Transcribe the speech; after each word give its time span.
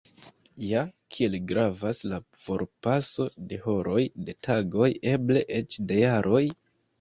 Ja, 0.67 0.79
kiel 1.17 1.35
gravas 1.51 2.01
la 2.13 2.19
forpaso 2.37 3.27
de 3.51 3.59
horoj, 3.67 3.99
de 4.31 4.35
tagoj, 4.49 4.89
eble 5.13 5.45
eĉ 5.61 5.79
de 5.93 6.01
jaroj? 6.01 6.43